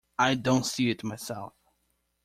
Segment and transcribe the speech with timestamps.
[0.17, 1.53] I don't see it myself.